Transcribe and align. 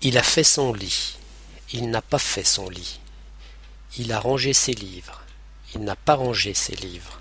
Il 0.00 0.16
a 0.16 0.22
fait 0.22 0.44
son 0.44 0.72
lit. 0.72 1.16
Il 1.72 1.90
n'a 1.90 2.02
pas 2.02 2.20
fait 2.20 2.44
son 2.44 2.70
lit. 2.70 3.00
Il 3.96 4.12
a 4.12 4.20
rangé 4.20 4.52
ses 4.52 4.72
livres. 4.72 5.22
Il 5.74 5.82
n'a 5.82 5.96
pas 5.96 6.14
rangé 6.14 6.54
ses 6.54 6.76
livres. 6.76 7.18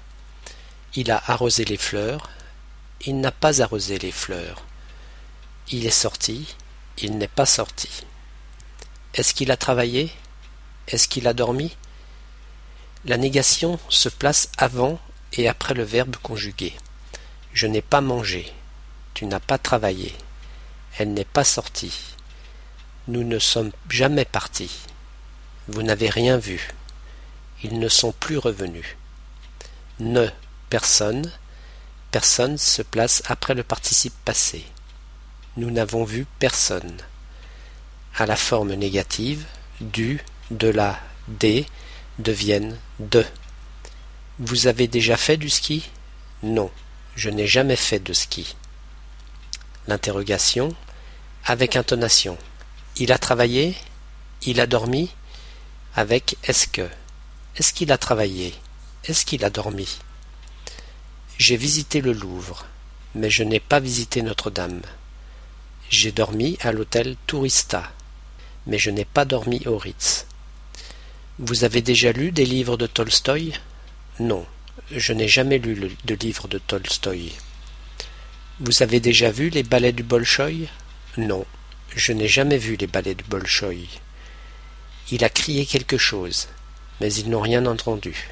Il 0.94 1.10
a 1.10 1.24
arrosé 1.26 1.66
les 1.66 1.78
fleurs. 1.78 2.30
Il 3.02 3.20
n'a 3.20 3.32
pas 3.32 3.64
arrosé 3.64 3.98
les 3.98 4.12
fleurs. 4.12 4.64
Il 5.72 5.88
est 5.88 5.90
sorti. 5.90 6.56
Il 7.00 7.18
n'est 7.18 7.28
pas 7.28 7.48
sorti. 7.48 7.90
Est-ce 9.16 9.34
qu'il 9.34 9.50
a 9.50 9.58
travaillé? 9.58 10.12
Est-ce 10.88 11.08
qu'il 11.08 11.28
a 11.28 11.34
dormi? 11.34 11.76
La 13.06 13.18
négation 13.18 13.80
se 13.90 14.08
place 14.08 14.52
avant 14.60 15.00
et 15.34 15.50
après 15.50 15.74
le 15.74 15.84
verbe 15.84 16.18
conjugué. 16.18 16.76
Je 17.54 17.66
n'ai 17.66 17.82
pas 17.82 18.02
mangé. 18.02 18.54
Tu 19.16 19.26
n'as 19.26 19.40
pas 19.40 19.58
travaillé. 19.58 20.16
Elle 21.00 21.16
n'est 21.16 21.26
pas 21.26 21.44
sortie. 21.44 22.14
Nous 23.08 23.24
ne 23.24 23.40
sommes 23.40 23.72
jamais 23.90 24.26
partis. 24.26 24.72
Vous 25.68 25.82
n'avez 25.82 26.10
rien 26.10 26.38
vu. 26.38 26.70
Ils 27.64 27.80
ne 27.80 27.88
sont 27.88 28.12
plus 28.12 28.38
revenus. 28.38 28.98
Ne, 30.00 30.28
personne. 30.70 31.32
Personne 32.12 32.58
se 32.58 32.82
place 32.82 33.24
après 33.26 33.54
le 33.54 33.64
participe 33.64 34.16
passé. 34.26 34.66
Nous 35.56 35.72
n'avons 35.72 36.04
vu 36.04 36.26
personne. 36.40 36.98
À 38.16 38.26
la 38.26 38.36
forme 38.36 38.74
négative, 38.74 39.46
du, 39.82 40.24
de 40.52 40.68
la, 40.68 41.00
des 41.28 41.66
deviennent 42.20 42.78
de. 43.00 43.26
Vous 44.40 44.68
avez 44.68 44.88
déjà 44.88 45.18
fait 45.18 45.38
du 45.38 45.50
ski? 45.50 45.90
Non, 46.44 46.72
je 47.16 47.30
n'ai 47.30 47.48
jamais 47.48 47.76
fait 47.76 48.00
de 48.00 48.14
ski. 48.14 48.56
L'interrogation 49.88 50.76
avec 51.46 51.76
intonation. 51.76 52.38
Il 53.00 53.12
a 53.12 53.20
travaillé 53.20 53.76
Il 54.48 54.60
a 54.60 54.66
dormi 54.66 55.12
Avec 55.96 56.36
est-ce 56.44 56.68
que 56.68 56.90
Est-ce 57.56 57.72
qu'il 57.72 57.92
a 57.92 57.98
travaillé? 58.00 58.56
Est-ce 59.04 59.24
qu'il 59.24 59.46
a 59.46 59.52
dormi? 59.52 60.00
J'ai 61.38 61.58
visité 61.58 62.02
le 62.02 62.12
Louvre, 62.12 62.66
mais 63.14 63.30
je 63.30 63.44
n'ai 63.44 63.60
pas 63.60 63.80
visité 63.80 64.24
Notre-Dame. 64.24 64.82
J'ai 65.92 66.12
dormi 66.12 66.58
à 66.62 66.72
l'hôtel 66.72 67.18
Tourista, 67.28 67.92
mais 68.66 68.80
je 68.80 68.90
n'ai 68.90 69.06
pas 69.06 69.26
dormi 69.26 69.62
au 69.68 69.78
Ritz. 69.78 70.26
Vous 71.38 71.66
avez 71.66 71.84
déjà 71.84 72.12
lu 72.12 72.32
des 72.32 72.46
livres 72.46 72.78
de 72.78 72.88
Tolstoï? 72.88 73.54
Non, 74.20 74.44
je 74.90 75.14
n'ai 75.14 75.28
jamais 75.28 75.60
lu 75.60 75.96
de 76.04 76.16
livre 76.16 76.48
de 76.48 76.58
Tolstoï. 76.58 77.32
Vous 78.60 78.82
avez 78.82 79.00
déjà 79.00 79.30
vu 79.30 79.50
les 79.50 79.62
ballets 79.62 79.94
du 79.94 80.02
Bolchoï? 80.02 80.68
Non, 81.18 81.46
je 81.96 82.12
n'ai 82.14 82.28
jamais 82.28 82.58
vu 82.58 82.76
les 82.76 82.88
ballets 82.88 83.16
du 83.16 83.24
Bolchoï. 83.24 83.88
Il 85.12 85.24
a 85.24 85.30
crié 85.30 85.66
quelque 85.66 85.98
chose, 85.98 86.48
mais 87.00 87.14
ils 87.14 87.30
n'ont 87.30 87.42
rien 87.42 87.66
entendu. 87.66 88.30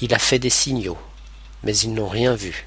Il 0.00 0.14
a 0.14 0.18
fait 0.18 0.38
des 0.38 0.50
signaux, 0.50 0.98
mais 1.62 1.76
ils 1.76 1.92
n'ont 1.92 2.08
rien 2.08 2.34
vu. 2.34 2.66